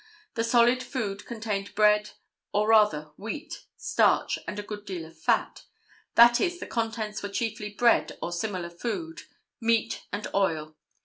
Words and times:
The 0.33 0.43
solid 0.43 0.81
food 0.81 1.27
contained 1.27 1.75
bread 1.75 2.09
or 2.53 2.67
rather 2.69 3.11
wheat, 3.17 3.65
starch 3.77 4.39
and 4.47 4.57
a 4.57 4.63
good 4.63 4.83
deal 4.83 5.05
of 5.05 5.15
fat. 5.15 5.65
That 6.15 6.41
is, 6.41 6.59
the 6.59 6.65
contents 6.65 7.21
were 7.21 7.29
chiefly 7.29 7.69
bread, 7.69 8.17
or 8.19 8.31
similar 8.31 8.71
food, 8.71 9.21
meat 9.61 10.07
and 10.11 10.25
oil. 10.33 10.75